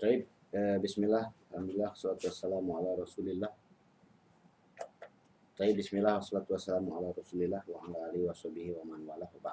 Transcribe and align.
Baik, 0.00 0.24
eh, 0.56 0.80
bismillah, 0.80 1.28
alhamdulillah, 1.52 1.92
salatu 1.92 2.32
wassalamu 2.32 2.72
ala 2.72 3.04
rasulillah. 3.04 3.52
Baik, 5.60 5.76
bismillah, 5.76 6.24
salatu 6.24 6.56
wassalamu 6.56 6.96
ala 6.96 7.12
rasulillah 7.12 7.60
wa 7.68 7.84
ala 7.84 8.08
alihi 8.08 8.24
wa 8.24 8.32
sahbihi 8.32 8.80
wa 8.80 8.88
man 8.88 9.04
wala 9.04 9.28
wa. 9.28 9.52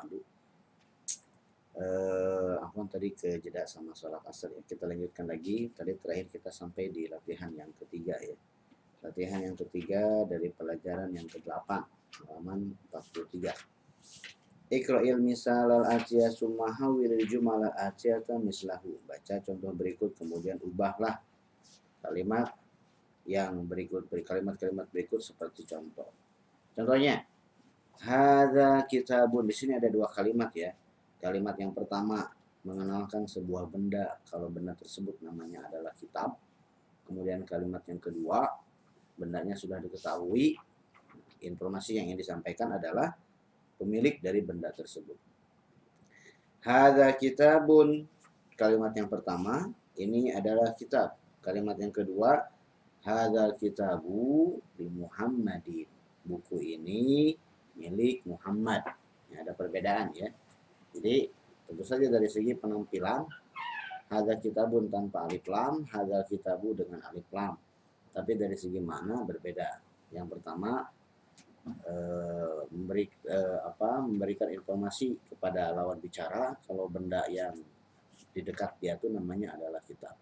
Eh, 1.75 2.55
Afwan 2.63 2.87
tadi 2.87 3.11
ke 3.11 3.43
jeda 3.43 3.67
sama 3.67 3.91
sholat 3.91 4.23
asar 4.23 4.55
ya. 4.55 4.63
Kita 4.63 4.87
lanjutkan 4.87 5.27
lagi. 5.27 5.67
Tadi 5.75 5.91
terakhir 5.99 6.39
kita 6.39 6.47
sampai 6.55 6.95
di 6.95 7.11
latihan 7.11 7.51
yang 7.51 7.75
ketiga 7.83 8.15
ya. 8.23 8.39
Latihan 9.03 9.51
yang 9.51 9.59
ketiga 9.59 10.23
dari 10.31 10.47
pelajaran 10.47 11.11
yang 11.11 11.27
ke-8 11.27 11.69
halaman 12.23 12.71
43. 12.95 13.76
Iqra'il 14.67 15.15
misal 15.23 15.71
al-atiyah 15.71 16.27
summa 16.27 16.67
hawil 16.75 17.15
jumal 17.23 17.63
al-atiyata 17.71 18.35
mislahu. 18.35 18.99
Baca 19.07 19.39
contoh 19.39 19.71
berikut 19.71 20.11
kemudian 20.19 20.59
ubahlah 20.59 21.23
kalimat 22.03 22.51
yang 23.23 23.63
berikut 23.63 24.11
kalimat-kalimat 24.11 24.87
berikut 24.91 25.23
seperti 25.23 25.63
contoh. 25.63 26.11
Contohnya 26.75 27.23
hadza 28.03 28.83
kitabun 28.91 29.47
di 29.47 29.55
sini 29.55 29.79
ada 29.79 29.87
dua 29.87 30.11
kalimat 30.11 30.51
ya. 30.51 30.75
Kalimat 31.23 31.55
yang 31.59 31.71
pertama 31.71 32.27
mengenalkan 32.67 33.23
sebuah 33.23 33.71
benda 33.71 34.19
kalau 34.27 34.51
benda 34.51 34.75
tersebut 34.75 35.23
namanya 35.23 35.63
adalah 35.71 35.95
kitab. 35.95 36.35
Kemudian 37.07 37.47
kalimat 37.47 37.87
yang 37.87 38.03
kedua 38.03 38.51
bendanya 39.15 39.55
sudah 39.55 39.79
diketahui 39.79 40.59
informasi 41.39 41.97
yang 41.99 42.11
ingin 42.11 42.19
disampaikan 42.19 42.75
adalah 42.75 43.15
pemilik 43.77 44.17
dari 44.19 44.41
benda 44.41 44.73
tersebut. 44.73 45.15
Hadza 46.65 47.07
kitabun 47.15 48.03
kalimat 48.57 48.91
yang 48.97 49.07
pertama 49.07 49.71
ini 49.95 50.33
adalah 50.33 50.73
kitab. 50.73 51.15
Kalimat 51.39 51.79
yang 51.79 51.93
kedua 51.93 52.43
hadza 53.05 53.55
kitabu 53.55 54.57
di 54.75 54.89
Muhammadin. 54.89 55.87
Buku 56.27 56.59
ini 56.59 57.31
milik 57.79 58.27
Muhammad. 58.27 58.83
Ya, 59.31 59.47
ada 59.47 59.55
perbedaan 59.55 60.11
ya. 60.11 60.27
Jadi 60.91 61.29
tentu 61.69 61.83
saja 61.87 62.11
dari 62.11 62.27
segi 62.27 62.51
penampilan 62.57 63.23
hadza 64.11 64.35
kitabun 64.39 64.91
tanpa 64.91 65.27
alif 65.27 65.47
lam, 65.47 65.87
hadza 65.87 66.25
kitabu 66.27 66.75
dengan 66.75 66.99
alif 67.07 67.27
lam. 67.31 67.55
Tapi 68.11 68.31
dari 68.35 68.57
segi 68.59 68.81
mana 68.81 69.23
berbeda. 69.23 69.79
Yang 70.11 70.27
pertama 70.35 70.83
memberi 72.71 73.05
eh, 73.25 73.59
apa 73.63 74.03
memberikan 74.03 74.51
informasi 74.51 75.33
kepada 75.33 75.73
lawan 75.73 75.97
bicara 75.97 76.55
kalau 76.67 76.91
benda 76.91 77.23
yang 77.31 77.55
di 78.31 78.41
dekat 78.45 78.77
dia 78.77 78.95
itu 78.95 79.09
namanya 79.09 79.57
adalah 79.57 79.81
kitab. 79.81 80.13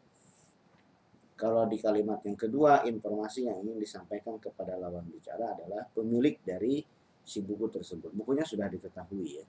Kalau 1.35 1.67
di 1.67 1.75
kalimat 1.83 2.23
yang 2.23 2.39
kedua, 2.39 2.87
informasi 2.87 3.51
yang 3.51 3.59
ingin 3.59 3.75
disampaikan 3.75 4.39
kepada 4.39 4.79
lawan 4.79 5.03
bicara 5.03 5.51
adalah 5.51 5.83
pemilik 5.91 6.39
dari 6.39 6.79
si 7.25 7.43
buku 7.43 7.67
tersebut. 7.67 8.15
Bukunya 8.15 8.47
sudah 8.47 8.71
diketahui 8.71 9.43
ya. 9.43 9.45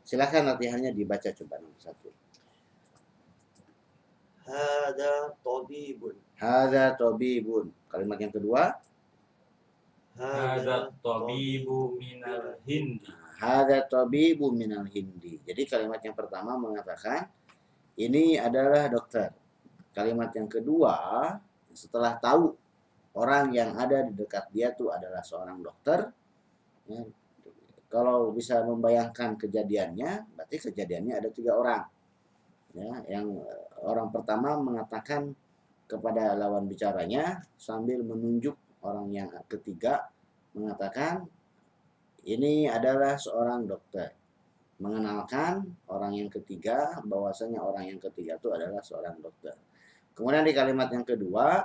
Silahkan 0.00 0.40
latihannya 0.40 0.96
dibaca 0.96 1.28
coba 1.36 1.60
nomor 1.60 1.76
satu. 1.82 2.08
Hada 4.46 5.36
tabibun. 5.42 6.14
Hada 6.38 6.94
tobibun. 6.94 7.74
Kalimat 7.92 8.18
yang 8.22 8.32
kedua. 8.32 8.78
Hada 10.16 10.88
tabibu 11.04 11.92
minal 12.00 12.56
hindi. 12.64 13.04
Hada 13.36 13.84
tobibu 13.84 14.48
minal 14.48 14.88
hindi. 14.88 15.36
Jadi 15.44 15.62
kalimat 15.68 16.00
yang 16.00 16.16
pertama 16.16 16.56
mengatakan 16.56 17.28
ini 18.00 18.40
adalah 18.40 18.88
dokter. 18.88 19.28
Kalimat 19.92 20.32
yang 20.32 20.48
kedua 20.48 20.96
setelah 21.76 22.16
tahu 22.16 22.56
orang 23.20 23.52
yang 23.52 23.76
ada 23.76 24.08
di 24.08 24.16
dekat 24.16 24.48
dia 24.56 24.72
tuh 24.72 24.88
adalah 24.88 25.20
seorang 25.20 25.60
dokter. 25.60 26.08
Ya, 26.88 27.04
kalau 27.92 28.32
bisa 28.32 28.64
membayangkan 28.64 29.36
kejadiannya, 29.36 30.32
berarti 30.32 30.56
kejadiannya 30.72 31.12
ada 31.12 31.28
tiga 31.28 31.60
orang. 31.60 31.84
Ya, 32.72 33.20
yang 33.20 33.36
eh, 33.36 33.68
orang 33.84 34.08
pertama 34.08 34.56
mengatakan 34.60 35.32
kepada 35.84 36.32
lawan 36.36 36.64
bicaranya 36.68 37.44
sambil 37.56 38.00
menunjuk 38.00 38.56
orang 38.86 39.10
yang 39.10 39.28
ketiga 39.50 40.06
mengatakan 40.54 41.26
ini 42.26 42.70
adalah 42.70 43.18
seorang 43.18 43.66
dokter. 43.66 44.14
Mengenalkan 44.76 45.66
orang 45.88 46.12
yang 46.14 46.30
ketiga 46.30 47.00
bahwasanya 47.02 47.64
orang 47.64 47.90
yang 47.90 48.00
ketiga 48.00 48.36
itu 48.38 48.52
adalah 48.52 48.78
seorang 48.84 49.18
dokter. 49.18 49.56
Kemudian 50.14 50.44
di 50.46 50.54
kalimat 50.54 50.88
yang 50.92 51.04
kedua 51.04 51.64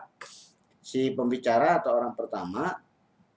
si 0.81 1.13
pembicara 1.13 1.79
atau 1.79 1.95
orang 1.95 2.17
pertama 2.17 2.73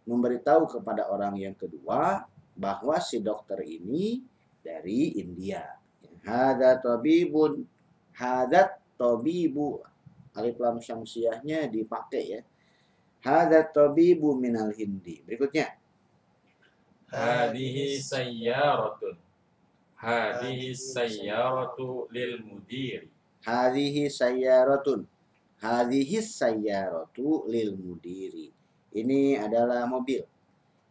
memberitahu 0.08 0.78
kepada 0.78 1.10
orang 1.10 1.36
yang 1.36 1.56
kedua 1.56 2.24
bahwa 2.54 2.96
si 3.02 3.18
dokter 3.18 3.60
ini 3.66 4.22
dari 4.62 5.18
India. 5.20 5.64
Hada 6.24 6.80
tabibun 6.80 7.66
hadat 8.14 8.78
tabibu 8.94 9.82
alif 10.34 10.56
lam 10.62 10.78
syamsiahnya 10.78 11.66
dipakai 11.68 12.24
ya. 12.38 12.40
Hada 13.24 13.64
tabibu 13.64 14.36
minal 14.36 14.68
hindi. 14.76 15.24
Berikutnya. 15.24 15.72
Hadihi 17.08 17.96
sayyaratun. 17.96 19.16
Hadihi 19.96 20.76
sayyaratu 20.76 22.12
lil 22.12 22.44
mudiri. 22.44 23.08
Hadhihi 23.48 24.12
sayyaratun. 24.12 25.08
Hadhihi 25.56 26.20
sayyaratu 26.20 27.48
lil 27.48 27.72
mudiri. 27.72 28.52
Ini 28.92 29.40
adalah 29.40 29.88
mobil. 29.88 30.20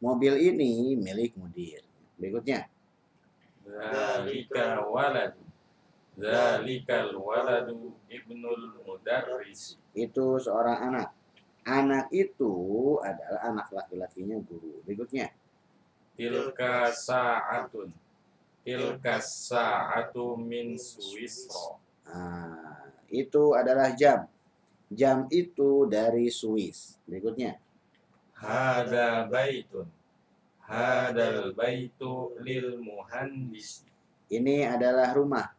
Mobil 0.01 0.33
ini 0.41 0.97
milik 0.97 1.37
mudir. 1.37 1.85
Berikutnya. 2.17 2.65
Zalika 3.61 4.81
waladu. 4.89 5.43
Zalikal 6.17 7.13
waladu 7.13 7.93
ibnul 8.09 8.81
mudarris. 8.85 9.77
Itu 9.93 10.41
seorang 10.41 10.93
anak. 10.93 11.09
Anak 11.63 12.11
itu 12.11 12.53
adalah 12.99 13.41
anak 13.47 13.67
laki-lakinya 13.71 14.35
guru. 14.43 14.83
Berikutnya. 14.83 15.31
Tilka 16.19 16.91
sa'atun. 16.91 17.89
Tilka 18.63 19.19
sa'atu 19.23 20.35
min 20.35 20.75
Suwisro. 20.75 21.79
Nah, 22.03 22.91
itu 23.07 23.55
adalah 23.55 23.95
jam. 23.95 24.27
Jam 24.93 25.25
itu 25.33 25.89
dari 25.89 26.29
Swiss. 26.29 27.01
Berikutnya. 27.09 27.57
Hada 28.37 29.25
baitun. 29.25 29.87
Hadal 30.63 31.51
baitu 31.51 32.39
lil 32.39 32.79
muhandis. 32.79 33.83
Ini 34.31 34.69
adalah 34.71 35.11
rumah. 35.11 35.51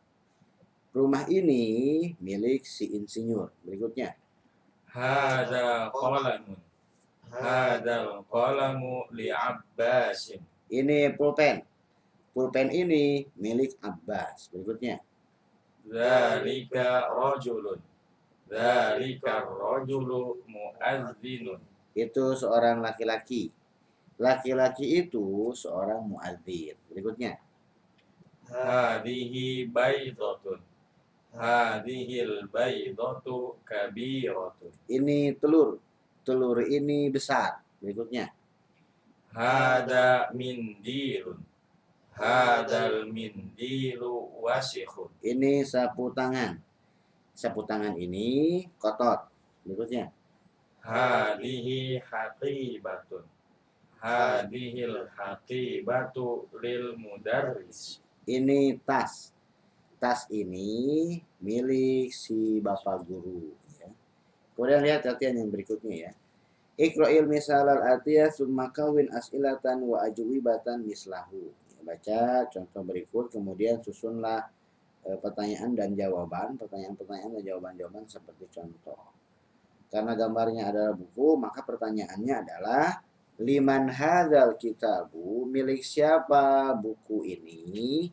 Rumah 0.94 1.28
ini 1.28 2.14
milik 2.22 2.64
si 2.64 2.88
insinyur. 2.94 3.52
Berikutnya. 3.66 4.16
Hada 4.94 5.90
qalamun. 5.90 6.54
Hadal 7.34 8.22
qalamu 8.30 9.10
li 9.10 9.26
Abbasin. 9.26 10.38
Ini 10.70 11.10
pulpen. 11.18 11.66
Pulpen 12.30 12.70
ini 12.70 13.26
milik 13.34 13.74
Abbas. 13.82 14.46
Berikutnya. 14.54 15.02
Zalika 15.82 17.10
rajulun. 17.10 17.82
Zalika 18.46 19.42
rajulu 19.42 20.38
muazzinun. 20.46 21.58
Itu 21.98 22.38
seorang 22.38 22.78
laki-laki. 22.78 23.50
Laki-laki 24.14 25.02
itu 25.02 25.50
seorang 25.58 26.06
muadzin. 26.06 26.78
Berikutnya. 26.86 27.42
Hadihi 28.46 29.66
baidatun. 29.66 30.62
Hadihil 31.34 32.46
baidatu 32.46 33.58
kabiratun. 33.66 34.70
Ini 34.86 35.34
telur. 35.34 35.82
Telur 36.22 36.62
ini 36.62 37.10
besar. 37.10 37.58
Berikutnya. 37.82 38.30
Hada 39.34 40.30
mindilun. 40.30 41.42
Hadal 42.14 43.10
mindilu 43.10 44.30
wasikhun. 44.38 45.10
Ini 45.18 45.66
sapu 45.66 46.14
tangan. 46.14 46.62
Sapu 47.34 47.66
tangan 47.66 47.98
ini 47.98 48.62
kotor. 48.78 49.26
Berikutnya. 49.66 50.14
Hadihi 50.78 51.98
haqibatun. 51.98 53.26
Hadihil 53.98 55.10
haqibatu 55.18 56.46
lil 56.62 56.94
mudarris. 56.94 57.98
Ini 58.30 58.78
tas. 58.86 59.33
Tas 60.04 60.28
ini 60.28 61.16
milik 61.40 62.12
si 62.12 62.60
bapak 62.60 63.08
guru. 63.08 63.56
Ya. 63.80 63.88
Kemudian 64.52 64.84
lihat 64.84 65.08
latihan 65.08 65.40
yang 65.40 65.48
berikutnya 65.48 65.96
ya. 65.96 66.12
Iqra'il 66.76 67.24
misal 67.24 67.64
al-atiyah 67.64 68.28
summa 68.28 68.68
kawin 68.68 69.08
as'ilatan 69.08 69.80
wa 69.80 70.04
ajwibatan 70.04 70.84
mislahu. 70.84 71.48
Baca 71.80 72.44
contoh 72.52 72.84
berikut 72.84 73.32
kemudian 73.32 73.80
susunlah 73.80 74.44
eh, 75.08 75.16
pertanyaan 75.16 75.72
dan 75.72 75.96
jawaban, 75.96 76.60
pertanyaan-pertanyaan 76.60 77.40
dan 77.40 77.42
jawaban-jawaban 77.48 78.04
seperti 78.04 78.44
contoh. 78.52 79.00
Karena 79.88 80.12
gambarnya 80.12 80.68
adalah 80.68 80.92
buku, 80.92 81.40
maka 81.40 81.64
pertanyaannya 81.64 82.34
adalah 82.44 83.00
liman 83.40 83.88
hadzal 83.88 84.52
kitabu 84.60 85.48
milik 85.48 85.80
siapa 85.80 86.76
buku 86.76 87.24
ini? 87.24 88.12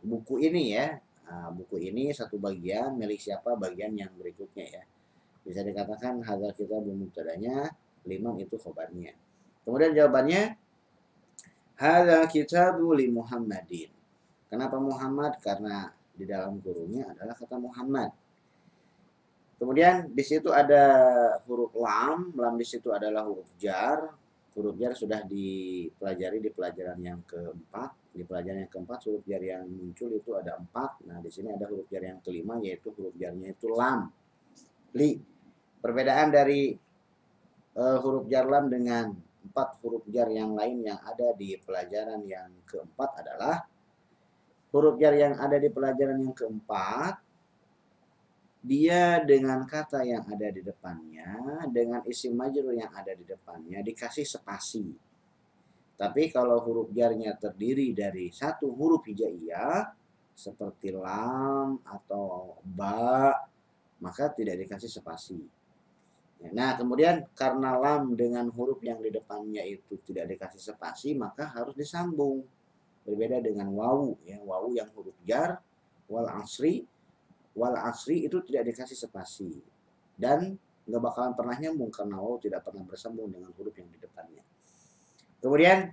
Buku 0.00 0.40
ini 0.40 0.72
ya. 0.72 1.04
Nah, 1.28 1.52
buku 1.52 1.76
ini 1.92 2.08
satu 2.16 2.40
bagian 2.40 2.96
milik 2.96 3.20
siapa 3.20 3.52
bagian 3.52 3.92
yang 3.92 4.08
berikutnya 4.16 4.64
ya. 4.64 4.84
Bisa 5.44 5.60
dikatakan 5.60 6.24
hadzal 6.24 6.56
kitabu 6.56 6.88
mubtadanya, 6.92 7.68
liman 8.08 8.40
itu 8.40 8.56
khobarnya. 8.56 9.12
Kemudian 9.68 9.92
jawabannya 9.92 10.56
hadzal 11.76 12.24
kitabu 12.32 12.96
li 12.96 13.12
Muhammadin. 13.12 13.92
Kenapa 14.48 14.80
Muhammad? 14.80 15.36
Karena 15.44 15.92
di 16.16 16.24
dalam 16.24 16.58
kurungnya 16.64 17.12
adalah 17.12 17.36
kata 17.36 17.60
Muhammad. 17.60 18.10
Kemudian 19.60 20.10
di 20.10 20.24
situ 20.24 20.48
ada 20.48 20.82
huruf 21.44 21.76
lam, 21.76 22.32
lam 22.34 22.54
di 22.56 22.66
situ 22.66 22.88
adalah 22.90 23.28
huruf 23.28 23.52
jar. 23.60 24.16
Huruf 24.58 24.74
jar 24.74 24.90
sudah 24.90 25.22
dipelajari 25.22 26.42
di 26.42 26.50
pelajaran 26.50 26.98
yang 26.98 27.22
keempat. 27.22 28.10
Di 28.10 28.26
pelajaran 28.26 28.66
yang 28.66 28.72
keempat 28.74 28.98
huruf 29.06 29.22
jar 29.22 29.38
yang 29.38 29.70
muncul 29.70 30.10
itu 30.10 30.34
ada 30.34 30.58
empat. 30.58 31.06
Nah 31.06 31.22
di 31.22 31.30
sini 31.30 31.54
ada 31.54 31.70
huruf 31.70 31.86
jar 31.86 32.02
yang 32.02 32.18
kelima 32.18 32.58
yaitu 32.58 32.90
huruf 32.90 33.14
jarnya 33.14 33.54
itu 33.54 33.70
lam. 33.70 34.10
Li. 34.98 35.14
Perbedaan 35.78 36.34
dari 36.34 36.74
uh, 37.78 37.98
huruf 38.02 38.26
jar 38.26 38.50
lam 38.50 38.66
dengan 38.66 39.14
empat 39.46 39.78
huruf 39.78 40.02
jar 40.10 40.26
yang 40.26 40.58
lain 40.58 40.82
yang 40.82 40.98
ada 41.06 41.30
di 41.38 41.54
pelajaran 41.62 42.26
yang 42.26 42.50
keempat 42.66 43.10
adalah 43.22 43.62
huruf 44.74 44.98
jar 44.98 45.14
yang 45.14 45.38
ada 45.38 45.54
di 45.54 45.70
pelajaran 45.70 46.18
yang 46.18 46.34
keempat 46.34 47.27
dia 48.58 49.22
dengan 49.22 49.62
kata 49.62 50.02
yang 50.02 50.26
ada 50.26 50.50
di 50.50 50.62
depannya 50.66 51.62
dengan 51.70 52.02
isim 52.10 52.34
majrur 52.34 52.74
yang 52.74 52.90
ada 52.90 53.14
di 53.14 53.22
depannya 53.22 53.78
dikasih 53.80 54.26
spasi. 54.26 54.90
Tapi 55.98 56.30
kalau 56.30 56.62
huruf 56.62 56.90
jarnya 56.94 57.34
terdiri 57.34 57.90
dari 57.90 58.30
satu 58.30 58.70
huruf 58.70 59.06
hijaiyah 59.06 59.94
seperti 60.34 60.94
lam 60.94 61.82
atau 61.82 62.58
ba 62.62 63.34
maka 63.98 64.30
tidak 64.30 64.62
dikasih 64.62 64.90
spasi. 64.90 65.42
Nah, 66.54 66.78
kemudian 66.78 67.26
karena 67.34 67.74
lam 67.74 68.14
dengan 68.14 68.46
huruf 68.54 68.78
yang 68.86 69.02
di 69.02 69.10
depannya 69.10 69.66
itu 69.66 69.98
tidak 70.06 70.30
dikasih 70.30 70.70
spasi, 70.70 71.18
maka 71.18 71.50
harus 71.50 71.74
disambung. 71.74 72.46
Berbeda 73.02 73.42
dengan 73.42 73.74
wawu 73.74 74.22
ya 74.22 74.38
wawu 74.38 74.78
yang 74.78 74.86
huruf 74.94 75.16
jar 75.26 75.58
wal 76.06 76.28
asri 76.38 76.86
wal 77.58 77.74
asri 77.74 78.22
itu 78.22 78.38
tidak 78.46 78.70
dikasih 78.70 78.94
spasi. 78.94 79.50
Dan 80.14 80.54
nggak 80.86 81.02
bakalan 81.02 81.34
pernah 81.34 81.58
nyambung 81.58 81.90
karena 81.90 82.22
tidak 82.38 82.62
pernah 82.62 82.86
bersambung 82.86 83.28
dengan 83.34 83.50
huruf 83.58 83.74
yang 83.74 83.90
di 83.90 83.98
depannya. 83.98 84.46
Kemudian 85.42 85.90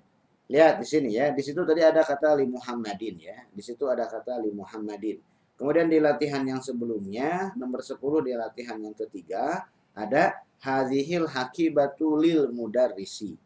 lihat 0.49 0.77
di 0.81 0.85
sini 0.85 1.17
ya. 1.17 1.33
Di 1.33 1.41
situ 1.41 1.61
tadi 1.65 1.81
ada 1.81 2.05
kata 2.05 2.37
li 2.37 2.45
Muhammadin 2.45 3.15
ya. 3.17 3.37
Di 3.49 3.61
situ 3.65 3.89
ada 3.89 4.05
kata 4.05 4.39
li 4.41 4.53
Muhammadin. 4.53 5.17
Kemudian 5.55 5.87
di 5.87 6.03
latihan 6.03 6.43
yang 6.43 6.59
sebelumnya 6.59 7.55
nomor 7.55 7.79
10 7.79 7.97
di 8.27 8.33
latihan 8.35 8.75
yang 8.75 8.91
ketiga 8.91 9.63
ada 9.95 10.43
hadhil 10.59 11.31
hakibatu 11.31 12.19
lil 12.19 12.51
mudarrisi. 12.51 13.39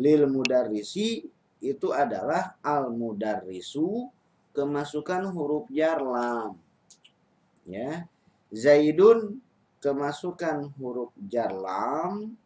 Lil 0.00 0.24
mudarrisi 0.24 1.22
itu 1.60 1.88
adalah 1.92 2.56
al 2.64 2.88
mudarrisu 2.92 4.08
kemasukan 4.56 5.28
huruf 5.32 5.68
jar 5.68 6.00
lam. 6.00 6.63
Ya. 7.64 8.06
Zaidun 8.54 9.40
kemasukan 9.82 10.70
huruf 10.78 11.10
jar 11.26 11.50
lam 11.50 12.36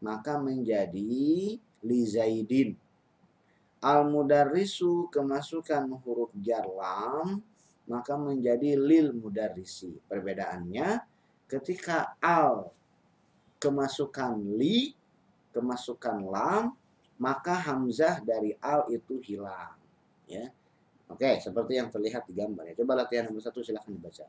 maka 0.00 0.38
menjadi 0.38 1.58
li 1.60 2.00
Zaidin. 2.06 2.76
Al 3.82 4.08
mudarrisu 4.08 5.12
kemasukan 5.12 5.90
huruf 6.04 6.32
jar 6.40 6.64
lam 6.64 7.42
maka 7.86 8.14
menjadi 8.14 8.78
lil 8.78 9.16
mudarrisi. 9.16 9.96
Perbedaannya 10.06 11.00
ketika 11.46 12.18
al 12.18 12.70
kemasukan 13.62 14.36
li 14.58 14.92
kemasukan 15.54 16.16
lam 16.28 16.76
maka 17.16 17.56
hamzah 17.56 18.20
dari 18.20 18.52
al 18.60 18.84
itu 18.92 19.16
hilang 19.24 19.72
ya 20.28 20.52
oke 21.08 21.40
seperti 21.40 21.80
yang 21.80 21.88
terlihat 21.88 22.28
di 22.28 22.36
gambar 22.36 22.72
ya 22.72 22.74
coba 22.76 22.92
latihan 23.04 23.30
nomor 23.30 23.40
satu 23.40 23.64
silahkan 23.64 23.88
dibaca 23.88 24.28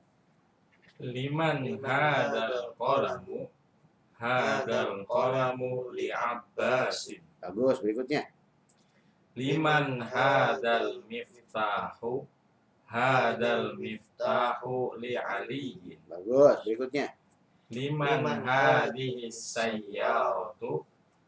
liman 0.98 1.78
hadal 1.86 2.74
qalamu 2.74 3.46
hadal 4.18 5.06
qalamu 5.06 5.94
li 5.94 6.10
abbasin 6.10 7.22
bagus 7.38 7.78
berikutnya. 7.82 8.26
Liman 9.38 10.02
hadal 10.02 11.06
miftahu 11.06 12.26
hadal 12.90 13.78
miftahu 13.78 14.98
li 14.98 15.14
aliyin 15.14 16.02
bagus 16.10 16.66
berikutnya. 16.66 17.14
Liman 17.70 18.26
hadhihi 18.26 19.30
sayyaratu 19.30 20.82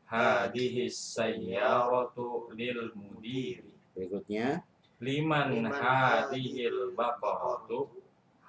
hadhihi 0.09 0.89
sayyaratu 0.89 2.49
lil 2.57 2.89
mudiri. 2.97 3.69
Berikutnya. 3.93 4.65
Liman 4.97 5.69
hadhil 5.69 6.97
baqaratu 6.97 7.98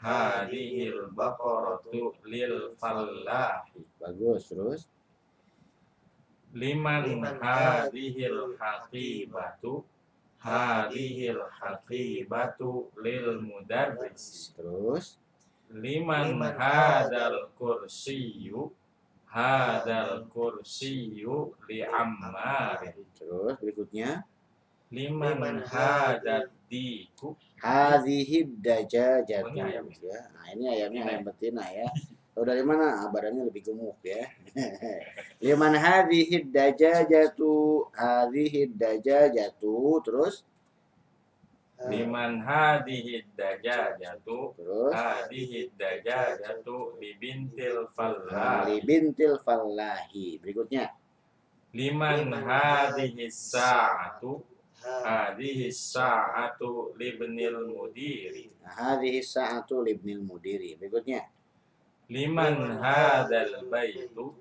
hadhil 0.00 1.12
baqaratu 1.12 2.16
lil 2.24 2.72
fallahi. 2.80 3.84
Bagus 4.00 4.48
terus? 4.48 4.82
Liman 6.56 7.20
hadhil 7.38 8.56
haqibatu 8.58 9.84
hadhil 10.40 11.44
haqibatu 11.60 12.88
lil 12.98 13.44
mudarris 13.44 14.50
terus? 14.56 15.20
Liman 15.70 16.40
hadal 16.58 17.46
kursiyu 17.54 18.74
hadal 19.30 20.26
kursiyu 20.34 21.54
li 21.70 21.86
ammar 21.86 22.82
terus 23.14 23.54
berikutnya 23.62 24.26
liman 24.90 25.62
dajajatu 28.62 29.50
Oh, 29.50 29.52
ini 29.54 29.60
ayam. 29.62 29.86
ya 29.90 30.18
nah 30.34 30.46
ini 30.54 30.64
ayamnya 30.70 31.00
ayam 31.06 31.22
betina 31.26 31.64
ya. 31.70 31.86
Tahu 32.30 32.46
dari 32.46 32.62
mana? 32.62 33.04
Ah, 33.04 33.08
Badannya 33.10 33.42
lebih 33.50 33.62
gemuk 33.66 33.98
ya. 34.06 34.22
Liman 35.44 35.74
hadhihi 35.74 36.46
dajajatu. 36.46 37.90
Hadhihi 37.90 38.70
dajajatu. 38.70 39.98
Terus? 40.06 40.46
Liman 41.90 42.38
hadhihi 42.40 43.26
dajajatu. 43.34 44.54
Terus? 44.56 44.92
Hadhihi 44.94 45.74
dajajatu 45.74 46.96
li 47.02 47.18
bintil 47.18 47.90
fallah 47.92 48.70
li 48.70 48.78
bintil 48.78 49.36
fallahi. 49.42 50.38
Berikutnya. 50.38 50.94
Liman 51.74 52.30
hadhihi 52.30 53.26
sa'atu 53.26 54.38
hadhihi 54.80 55.68
sa'atu 55.68 56.96
li 56.96 57.12
ibnil 57.12 57.68
mudiri 57.68 58.50
hadhihi 58.70 59.20
sa'atu 59.20 59.82
libnil 59.82 60.22
mudiri. 60.22 60.78
Berikutnya 60.78 61.26
liman 62.10 62.78
hadal 62.78 63.66
baitu 63.66 64.34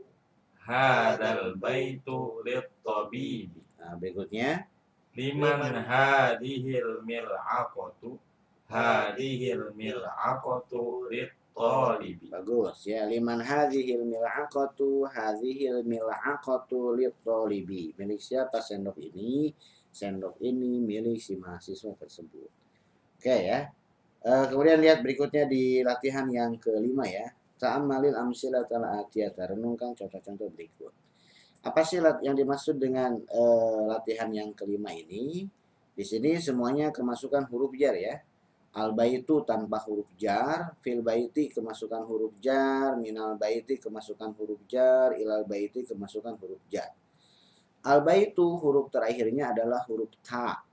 hadal 0.65 1.57
baitu 1.57 2.41
lit 2.45 2.65
tabibi 2.85 3.61
nah, 3.77 3.93
berikutnya 3.97 4.65
liman 5.13 5.73
hadhil 5.85 7.01
mil'aqatu 7.05 8.17
hadhil 8.69 9.73
mil'aqatu 9.73 11.09
lit 11.09 11.33
talibi 11.53 12.29
bagus 12.29 12.85
ya 12.89 13.05
liman 13.09 13.41
hadhil 13.41 14.05
mil'aqatu 14.05 15.09
hadhil 15.09 15.81
mil'aqatu 15.85 16.97
lit 16.97 17.13
talibi. 17.25 17.91
Milik 17.97 18.21
siapa 18.21 18.61
sendok 18.61 18.97
ini? 19.01 19.51
Sendok 19.99 20.39
ini 20.39 20.79
milik 20.79 21.19
si 21.19 21.35
mahasiswa 21.35 21.91
tersebut. 21.99 22.47
Oke 23.19 23.35
ya. 23.35 23.67
Eh, 24.23 24.45
kemudian 24.47 24.79
lihat 24.79 25.03
berikutnya 25.03 25.43
di 25.43 25.83
latihan 25.83 26.23
yang 26.31 26.55
kelima 26.55 27.03
ya. 27.03 27.27
Ta'ammalil 27.59 28.15
amsilatal 28.15 29.03
atiyata. 29.03 29.51
Renungkan 29.51 29.91
contoh-contoh 29.91 30.47
berikut. 30.55 30.95
Apa 31.59 31.83
sih 31.83 31.99
yang 31.99 32.31
dimaksud 32.31 32.79
dengan 32.79 33.19
eh, 33.19 33.81
latihan 33.91 34.31
yang 34.31 34.55
kelima 34.55 34.95
ini? 34.95 35.43
Di 35.91 36.07
sini 36.07 36.39
semuanya 36.39 36.95
kemasukan 36.95 37.51
huruf 37.51 37.75
jar 37.75 37.91
ya. 37.99 38.23
Al 38.79 38.95
baitu 38.95 39.43
tanpa 39.43 39.83
huruf 39.83 40.07
jar, 40.15 40.77
fil 40.79 41.03
baiti 41.03 41.51
kemasukan 41.51 42.07
huruf 42.07 42.39
jar, 42.39 42.95
minal 42.95 43.35
baiti 43.35 43.75
kemasukan 43.81 44.31
huruf 44.39 44.63
jar, 44.69 45.11
ilal 45.19 45.43
baiti 45.43 45.83
kemasukan 45.83 46.39
huruf 46.39 46.63
jar. 46.71 46.87
Al 47.85 48.03
baitu 48.03 48.43
huruf 48.59 48.91
terakhirnya 48.91 49.55
adalah 49.55 49.83
huruf 49.87 50.11
ta. 50.25 50.63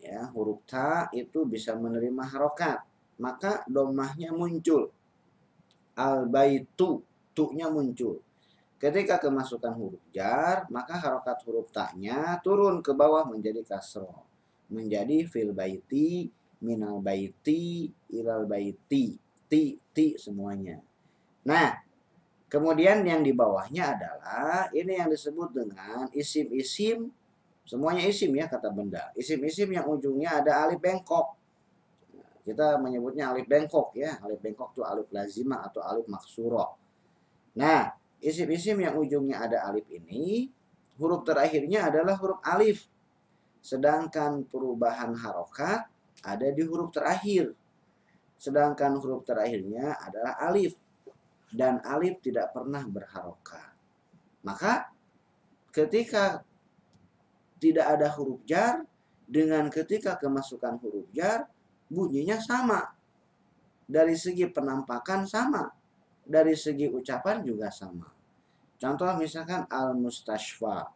Ya, 0.00 0.30
huruf 0.32 0.64
ta 0.64 1.10
itu 1.12 1.44
bisa 1.44 1.76
menerima 1.76 2.24
harokat. 2.24 2.80
maka 3.16 3.64
domahnya 3.64 4.32
muncul. 4.32 4.92
Al-baitu, 5.96 7.00
tu-nya 7.32 7.72
muncul. 7.72 8.20
Ketika 8.76 9.16
kemasukan 9.16 9.72
huruf 9.72 10.04
jar, 10.12 10.68
maka 10.68 11.00
harokat 11.00 11.40
huruf 11.48 11.72
taknya 11.72 12.36
turun 12.44 12.84
ke 12.84 12.92
bawah 12.92 13.24
menjadi 13.24 13.64
kasroh. 13.64 14.28
Menjadi 14.68 15.24
fil 15.24 15.56
baiti, 15.56 16.28
minal 16.60 17.00
baiti, 17.00 17.88
ilal 18.12 18.44
baiti, 18.44 19.16
ti, 19.48 19.80
ti 19.96 20.06
semuanya. 20.20 20.76
Nah, 21.48 21.72
kemudian 22.46 23.02
yang 23.02 23.22
di 23.22 23.34
bawahnya 23.34 23.94
adalah 23.98 24.70
ini 24.70 24.98
yang 24.98 25.10
disebut 25.10 25.50
dengan 25.52 26.06
isim-isim, 26.14 27.10
semuanya 27.66 28.06
isim 28.06 28.30
ya 28.34 28.46
kata 28.46 28.70
benda. 28.70 29.10
Isim-isim 29.18 29.74
yang 29.74 29.86
ujungnya 29.90 30.42
ada 30.42 30.66
alif 30.66 30.78
bengkok. 30.78 31.34
Kita 32.46 32.78
menyebutnya 32.78 33.34
alif 33.34 33.50
bengkok 33.50 33.98
ya. 33.98 34.22
Alif 34.22 34.38
bengkok 34.38 34.78
itu 34.78 34.82
alif 34.86 35.10
lazimah 35.10 35.66
atau 35.66 35.82
alif 35.82 36.06
maksuroh. 36.06 36.78
Nah, 37.58 37.90
isim-isim 38.22 38.78
yang 38.78 38.94
ujungnya 38.94 39.42
ada 39.42 39.66
alif 39.66 39.88
ini, 39.90 40.46
huruf 41.00 41.26
terakhirnya 41.26 41.90
adalah 41.90 42.14
huruf 42.14 42.38
alif. 42.46 42.86
Sedangkan 43.58 44.46
perubahan 44.46 45.10
harokat 45.18 45.90
ada 46.22 46.48
di 46.54 46.62
huruf 46.62 46.94
terakhir. 46.94 47.50
Sedangkan 48.38 48.94
huruf 49.02 49.26
terakhirnya 49.26 49.98
adalah 49.98 50.38
alif. 50.46 50.85
Dan 51.52 51.78
alif 51.86 52.18
tidak 52.22 52.50
pernah 52.52 52.82
berharokat. 52.82 53.70
Maka 54.42 54.90
ketika 55.70 56.42
tidak 57.58 57.86
ada 57.98 58.08
huruf 58.14 58.42
jar, 58.44 58.84
dengan 59.26 59.66
ketika 59.66 60.14
kemasukan 60.14 60.78
huruf 60.78 61.10
jar, 61.10 61.50
bunyinya 61.90 62.38
sama. 62.38 62.94
Dari 63.86 64.14
segi 64.14 64.46
penampakan 64.46 65.26
sama. 65.26 65.66
Dari 66.26 66.54
segi 66.54 66.90
ucapan 66.90 67.42
juga 67.42 67.70
sama. 67.70 68.06
Contoh 68.76 69.10
misalkan 69.18 69.66
al-mustashfa. 69.70 70.90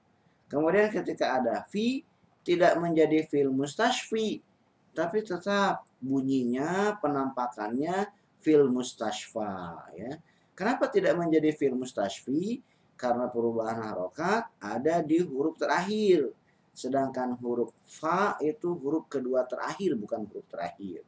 Kemudian 0.50 0.90
ketika 0.90 1.38
ada 1.38 1.62
fi, 1.70 2.02
tidak 2.42 2.78
menjadi 2.78 3.26
fil 3.30 3.54
mustashfi. 3.54 4.42
Tapi 4.90 5.22
tetap 5.22 5.86
bunyinya, 6.02 6.98
penampakannya 6.98 8.10
fil 8.42 8.66
mustashfa. 8.66 9.86
Ya. 9.94 10.18
Kenapa 10.60 10.92
tidak 10.92 11.16
menjadi 11.16 11.56
fil 11.56 11.72
mustashfi? 11.72 12.60
Karena 12.92 13.32
perubahan 13.32 13.80
harokat 13.80 14.60
ada 14.60 15.00
di 15.00 15.16
huruf 15.24 15.56
terakhir. 15.56 16.36
Sedangkan 16.76 17.32
huruf 17.40 17.72
fa 17.88 18.36
itu 18.44 18.76
huruf 18.76 19.08
kedua 19.08 19.48
terakhir 19.48 19.96
bukan 19.96 20.28
huruf 20.28 20.44
terakhir. 20.52 21.00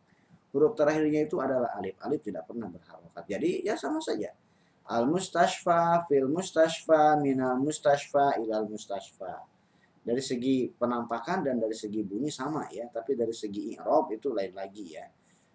Huruf 0.57 0.73
terakhirnya 0.73 1.29
itu 1.29 1.37
adalah 1.37 1.77
alif. 1.77 2.01
Alif 2.01 2.25
tidak 2.25 2.49
pernah 2.49 2.73
berharokat. 2.73 3.29
Jadi 3.29 3.61
ya 3.61 3.77
sama 3.77 4.01
saja. 4.01 4.33
Al 4.89 5.05
mustashfa, 5.05 6.09
fil 6.09 6.33
mustashfa, 6.33 7.21
minal 7.21 7.61
mustashfa, 7.61 8.41
ilal 8.41 8.65
mustashfa. 8.73 9.37
Dari 10.01 10.25
segi 10.25 10.73
penampakan 10.73 11.45
dan 11.45 11.61
dari 11.61 11.77
segi 11.77 12.01
bunyi 12.01 12.33
sama 12.33 12.73
ya, 12.73 12.89
tapi 12.89 13.13
dari 13.13 13.37
segi 13.37 13.77
i'rab 13.77 14.09
itu 14.17 14.33
lain 14.33 14.57
lagi 14.57 14.97
ya. 14.97 15.05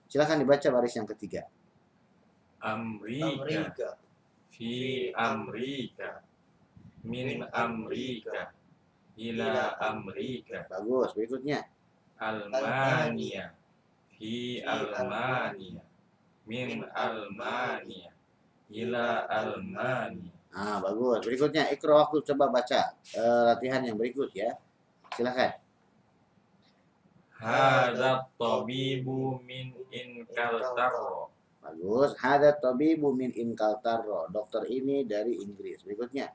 Silakan 0.06 0.46
dibaca 0.46 0.70
baris 0.70 0.94
yang 0.94 1.10
ketiga. 1.10 1.50
Amrika. 2.62 3.28
Amerika. 3.38 3.90
Fi 4.52 4.72
Amrika. 5.14 6.10
Min 7.06 7.46
Amrika. 7.54 8.54
Ila 9.18 9.78
Amrika. 9.82 10.66
Bagus. 10.70 11.14
Berikutnya. 11.14 11.66
Almania. 12.18 13.54
Fi 14.18 14.62
Almania. 14.66 15.82
Min 16.50 16.86
Almania. 16.94 18.12
Ila 18.74 19.30
Almania. 19.30 20.34
Ah, 20.58 20.82
bagus. 20.82 21.22
Berikutnya 21.22 21.70
Ikra 21.70 22.02
waktu 22.02 22.26
coba 22.34 22.50
baca 22.50 22.98
eh, 23.14 23.42
latihan 23.46 23.86
yang 23.86 23.94
berikut 23.94 24.34
ya. 24.34 24.58
Silakan. 25.14 25.54
Hada 27.38 28.26
tabibu 28.42 29.38
min 29.46 29.78
inkaltaro. 29.94 31.30
Bagus. 31.68 32.16
Hada 32.24 32.56
tabibu 32.56 33.12
min 33.12 33.36
inkaltarro. 33.36 34.32
Dokter 34.32 34.64
ini 34.72 35.04
dari 35.04 35.36
Inggris. 35.44 35.84
Berikutnya. 35.84 36.32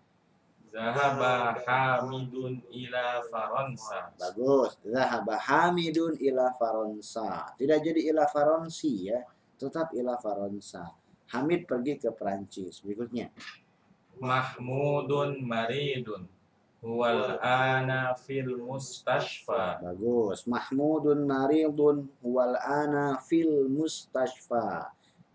Zahaba 0.73 1.57
Hamidun 1.65 2.65
ila 2.73 3.21
Faransa. 3.29 4.13
Bagus. 4.17 4.77
Zahaba 4.85 5.37
Hamidun 5.37 6.17
ila 6.21 6.53
Faransa. 6.57 7.53
Tidak 7.57 7.79
jadi 7.81 8.01
ila 8.13 8.29
Faransi 8.29 9.13
ya. 9.13 9.21
Tetap 9.57 9.93
ila 9.97 10.21
Faransa. 10.21 10.93
Hamid 11.33 11.65
pergi 11.65 11.97
ke 11.97 12.13
Perancis. 12.13 12.85
Berikutnya. 12.85 13.33
Mahmudun 14.21 15.41
maridun. 15.45 16.29
Huwal 16.83 17.39
ana 17.41 18.13
fil 18.19 18.59
mustashfa. 18.61 19.81
Bagus. 19.81 20.45
Mahmudun 20.45 21.25
maridun 21.25 22.11
wal 22.21 22.57
ana 22.59 23.17
fil 23.23 23.69
mustashfa. 23.71 24.93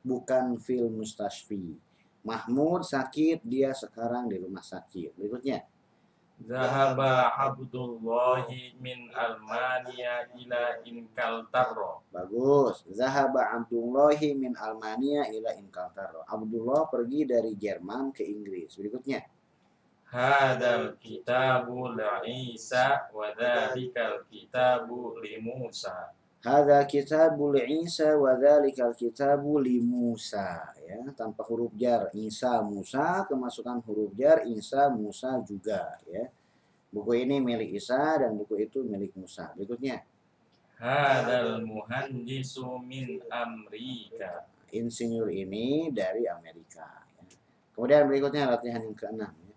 Bukan 0.08 0.56
fil 0.64 0.88
mustashfi. 0.88 1.76
Mahmud 2.24 2.88
sakit, 2.88 3.44
dia 3.44 3.76
sekarang 3.76 4.32
di 4.32 4.40
rumah 4.40 4.64
sakit. 4.64 5.20
Berikutnya. 5.20 5.68
Zahaba 6.38 7.34
Abdullahi 7.34 8.78
min 8.78 9.10
Almania 9.10 10.30
ila 10.38 10.80
Inkaltaro. 10.86 12.06
Bagus. 12.14 12.86
Zahaba 12.94 13.58
Abdullahi 13.58 14.38
min 14.38 14.54
Almania 14.54 15.26
ila 15.34 15.58
Inkaltaro. 15.58 16.22
Abdullah 16.30 16.86
pergi 16.94 17.26
dari 17.26 17.58
Jerman 17.58 18.14
ke 18.14 18.22
Inggris. 18.22 18.78
Berikutnya. 18.78 19.26
Hadal 20.08 20.96
kitabu 21.02 21.92
li 21.98 22.54
Isa 22.54 23.10
wa 23.12 23.34
dhalikal 23.34 24.24
kitabu 24.30 25.18
li 25.20 25.42
Musa. 25.42 26.14
Hadza 26.48 26.80
kitabul 26.88 27.60
Isa 27.60 28.16
wa 28.16 28.32
dzalikal 28.39 28.96
kitabu 28.96 29.60
li 29.60 29.84
Musa 29.84 30.72
ya 30.80 31.04
tanpa 31.12 31.44
huruf 31.44 31.75
jar 31.75 32.08
Isa 32.16 32.63
Musa 32.63 33.27
kemasukan 33.27 33.84
huruf 33.84 34.16
jar 34.16 34.48
Isa 34.48 34.88
Musa 34.88 35.44
juga 35.44 36.00
ya. 36.08 36.32
Buku 36.88 37.20
ini 37.20 37.44
milik 37.44 37.75
Isa 37.75 38.00
dan 38.24 38.39
buku 38.39 38.63
itu 38.63 38.80
milik 38.80 39.12
Musa. 39.20 39.51
Berikutnya 39.60 40.00
Hadal 40.80 41.68
muhandisu 41.68 42.80
min 42.80 43.20
Amrika. 43.27 44.48
insinyur 44.72 45.27
ini 45.27 45.92
dari 45.92 46.32
Amerika. 46.32 46.88
ya. 47.20 47.27
Kemudian 47.75 48.08
berikutnya 48.08 48.48
latihan 48.48 48.88
yang 48.88 48.96
keenam. 48.96 49.36
ya. 49.36 49.56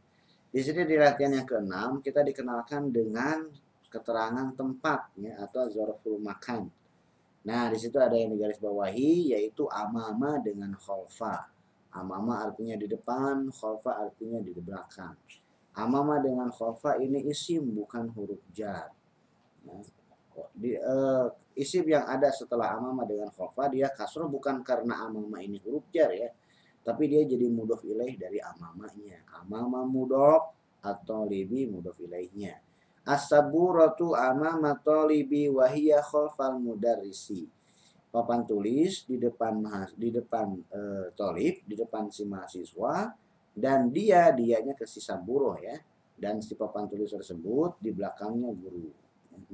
Di 0.50 0.58
sini 0.58 0.82
di 0.82 0.98
latihan 0.98 1.38
yang 1.38 1.46
keenam 1.46 2.02
kita 2.02 2.26
dikenalkan 2.26 2.90
dengan 2.90 3.46
keterangan 3.86 4.58
tempat 4.58 5.14
ya 5.22 5.38
atau 5.46 5.70
zorful 5.70 6.18
makan. 6.18 6.79
Nah, 7.40 7.72
di 7.72 7.78
situ 7.80 7.96
ada 7.96 8.12
yang 8.12 8.36
digaris 8.36 8.60
bawahi 8.60 9.32
yaitu 9.32 9.64
amama 9.72 10.36
dengan 10.40 10.76
kholfa. 10.76 11.48
Amama 11.96 12.44
artinya 12.44 12.76
di 12.76 12.86
depan, 12.86 13.48
kholfa 13.48 13.96
artinya 13.96 14.38
di 14.44 14.52
belakang. 14.52 15.16
Amama 15.80 16.20
dengan 16.20 16.52
kholfa 16.52 17.00
ini 17.00 17.24
isim 17.32 17.64
bukan 17.72 18.12
huruf 18.12 18.44
jar. 18.52 18.92
Nah, 19.64 19.80
di, 20.52 20.76
eh, 20.76 21.26
isim 21.56 21.84
yang 21.88 22.06
ada 22.06 22.28
setelah 22.30 22.76
amama 22.76 23.08
dengan 23.08 23.32
kholfa 23.32 23.68
dia 23.72 23.88
kasroh 23.90 24.28
bukan 24.28 24.60
karena 24.60 25.08
amama 25.08 25.40
ini 25.40 25.58
huruf 25.64 25.88
jar 25.90 26.12
ya, 26.12 26.28
tapi 26.84 27.08
dia 27.08 27.24
jadi 27.24 27.48
mudof 27.48 27.84
ilaih 27.88 28.20
dari 28.20 28.36
amamanya. 28.40 29.24
Amama 29.40 29.84
mudof 29.88 30.52
atau 30.84 31.24
libi 31.24 31.68
mudof 31.68 31.96
ilaihnya. 32.00 32.69
As-saburatu 33.10 34.14
amama 34.14 34.78
talibi 34.78 35.50
wahiyya 35.50 35.98
khalfal 35.98 36.62
mudarrisi. 36.62 37.50
Papan 38.10 38.46
tulis 38.46 39.06
di 39.06 39.18
depan 39.18 39.66
di 39.98 40.14
depan 40.14 40.46
eh, 40.54 41.06
tolib, 41.18 41.66
di 41.66 41.74
depan 41.74 42.06
si 42.10 42.22
mahasiswa 42.26 43.10
dan 43.50 43.90
dia 43.90 44.30
dianya 44.30 44.78
ke 44.78 44.86
si 44.86 45.02
saburoh 45.02 45.58
ya. 45.58 45.74
Dan 46.20 46.38
si 46.44 46.52
papan 46.54 46.84
tulis 46.86 47.10
tersebut 47.10 47.80
di 47.80 47.90
belakangnya 47.96 48.52
guru. 48.52 48.92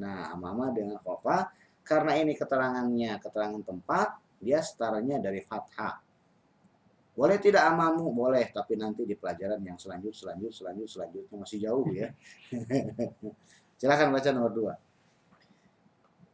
Nah, 0.03 0.35
amama 0.35 0.75
dengan 0.75 0.99
khofa 0.99 1.47
karena 1.87 2.19
ini 2.19 2.35
keterangannya 2.35 3.23
keterangan 3.23 3.63
tempat, 3.63 4.19
dia 4.43 4.59
setaranya 4.59 5.23
dari 5.23 5.39
fathah. 5.47 6.03
Boleh 7.17 7.41
tidak 7.41 7.65
amamu? 7.65 8.13
Boleh, 8.13 8.53
tapi 8.53 8.77
nanti 8.77 9.09
di 9.09 9.17
pelajaran 9.17 9.57
yang 9.65 9.81
selanjut, 9.81 10.13
selanjut, 10.13 10.53
selanjut, 10.53 10.85
selanjutnya 10.85 11.37
masih 11.41 11.59
jauh 11.65 11.89
ya. 11.89 12.13
Silakan 13.81 14.13
baca 14.13 14.29
nomor 14.37 14.53
dua. 14.53 14.75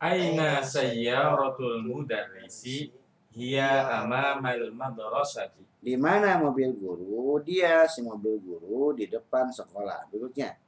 Aina 0.02 0.58
sayyaratul 0.58 1.86
mudarrisi 1.86 2.90
hiya 3.30 4.02
amamal 4.02 4.74
madrasati. 4.74 5.62
Di 5.78 5.94
mana 5.94 6.42
mobil 6.42 6.74
guru? 6.74 7.38
Dia 7.46 7.86
si 7.86 8.02
mobil 8.02 8.42
guru 8.42 8.98
di 8.98 9.06
depan 9.06 9.54
sekolah. 9.54 10.10
Berikutnya. 10.10 10.58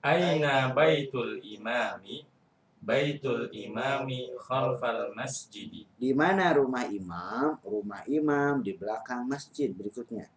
Aina 0.00 0.72
baitul 0.72 1.44
imami 1.44 2.24
Baitul 2.80 3.52
imami 3.52 4.32
khalfal 4.40 5.12
masjidi. 5.12 5.84
Di 6.00 6.16
mana 6.16 6.56
rumah 6.56 6.88
imam? 6.88 7.60
Rumah 7.60 8.08
imam 8.08 8.64
di 8.64 8.72
belakang 8.72 9.28
masjid 9.28 9.68
berikutnya. 9.68 10.32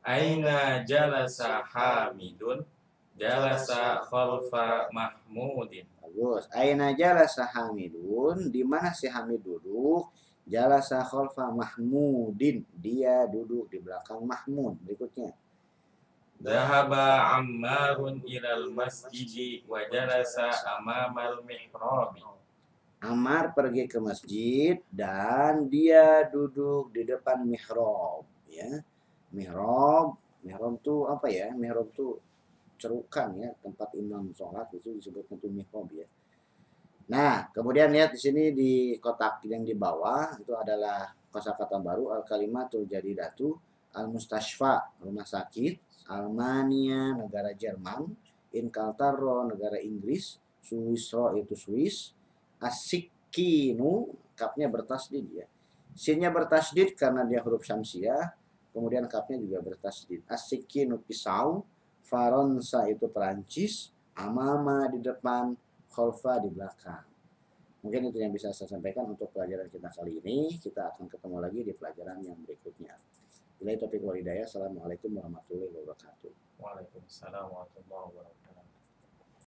Aina 0.00 0.80
jalasa 0.88 1.60
Hamidun? 1.68 2.64
Jalasa 3.16 4.00
khalfa 4.08 4.88
Mahmudin. 4.88 5.84
Bagus. 6.00 6.48
Aina 6.52 6.96
jalasa 6.96 7.44
Hamidun? 7.44 8.48
Di 8.48 8.64
mana 8.64 8.96
si 8.96 9.08
Hamid 9.08 9.44
duduk? 9.44 10.08
Jalasa 10.48 11.04
khalfa 11.04 11.52
Mahmudin. 11.52 12.64
Dia 12.72 13.28
duduk 13.28 13.68
di 13.68 13.84
belakang 13.84 14.24
Mahmud. 14.24 14.80
Berikutnya. 14.80 15.32
Dhahaba 16.36 17.32
Ammarun 17.40 18.20
ilal 18.28 18.68
masjidi 18.68 19.64
wa 19.64 19.80
jalasa 19.88 20.52
amamal 20.76 21.40
mihrabi. 21.48 22.20
Ammar 23.00 23.56
pergi 23.56 23.84
ke 23.88 23.98
masjid 24.00 24.76
dan 24.88 25.68
dia 25.68 26.28
duduk 26.28 26.92
di 26.92 27.04
depan 27.08 27.44
mihrab 27.44 28.24
ya. 28.48 28.84
Mihrab, 29.32 30.16
mihrab 30.44 30.80
itu 30.80 31.04
apa 31.08 31.26
ya? 31.28 31.52
Mihrab 31.56 31.92
itu 31.92 32.20
cerukan 32.76 33.36
ya, 33.36 33.52
tempat 33.60 33.96
imam 33.96 34.32
sholat 34.36 34.68
itu 34.76 34.96
disebutnya 34.96 35.36
itu 35.40 35.48
mihrab 35.48 35.88
ya. 35.92 36.08
Nah, 37.06 37.48
kemudian 37.54 37.94
lihat 37.94 38.12
di 38.12 38.20
sini 38.20 38.50
di 38.50 38.98
kotak 38.98 39.44
yang 39.46 39.62
di 39.62 39.72
bawah 39.72 40.34
itu 40.36 40.52
adalah 40.52 41.14
kosakata 41.30 41.78
baru 41.78 42.10
al 42.16 42.26
kalimatul 42.26 42.88
jadidatu 42.88 43.54
al 43.94 44.10
mustashfa 44.10 44.98
rumah 45.04 45.22
sakit 45.22 45.85
Almania 46.06 47.14
negara 47.14 47.50
Jerman 47.52 48.06
Inkaltaro 48.54 49.44
negara 49.50 49.76
Inggris 49.82 50.38
Swisro 50.62 51.34
itu 51.36 51.54
Swiss 51.54 52.16
Asikinu 52.56 54.08
kapnya 54.32 54.68
bertasdid 54.68 55.28
ya. 55.28 55.46
Sinnya 55.96 56.32
bertasdid 56.32 56.96
karena 56.96 57.24
dia 57.24 57.44
huruf 57.44 57.64
syamsiah 57.64 58.32
kemudian 58.72 59.04
kapnya 59.08 59.40
juga 59.40 59.60
bertasdid. 59.60 60.24
Asikinu 60.28 61.00
pisau 61.04 61.64
Faronsa 62.06 62.86
itu 62.88 63.08
Perancis 63.12 63.92
Amama 64.16 64.88
di 64.88 65.04
depan 65.04 65.52
Kholfa 65.92 66.40
di 66.40 66.48
belakang. 66.48 67.04
Mungkin 67.84 68.08
itu 68.08 68.18
yang 68.18 68.32
bisa 68.32 68.50
saya 68.50 68.66
sampaikan 68.66 69.06
untuk 69.06 69.30
pelajaran 69.30 69.68
kita 69.68 69.92
kali 69.92 70.18
ini. 70.24 70.56
Kita 70.56 70.96
akan 70.96 71.06
ketemu 71.06 71.36
lagi 71.38 71.60
di 71.62 71.72
pelajaran 71.76 72.18
yang 72.24 72.38
berikutnya 72.40 72.96
Bila 73.56 73.72
topik 73.80 74.04
walidaya. 74.04 74.44
Assalamualaikum 74.44 75.16
warahmatullahi 75.16 75.72
wabarakatuh. 75.72 76.28
Waalaikumsalam 76.60 77.48
warahmatullahi 77.48 78.04
wabarakatuh. 78.12 78.45